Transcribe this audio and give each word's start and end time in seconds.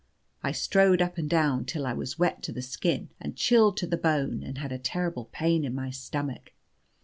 I 0.41 0.51
strode 0.51 0.99
up 0.99 1.19
and 1.19 1.29
down 1.29 1.63
till 1.65 1.85
I 1.85 1.93
was 1.93 2.17
wet 2.17 2.41
to 2.41 2.51
the 2.51 2.63
skin 2.63 3.09
and 3.19 3.35
chilled 3.35 3.77
to 3.77 3.85
the 3.85 3.97
bone, 3.97 4.41
and 4.41 4.57
had 4.57 4.71
a 4.71 4.79
terrible 4.79 5.25
pain 5.25 5.63
in 5.63 5.75
my 5.75 5.91
stomach. 5.91 6.53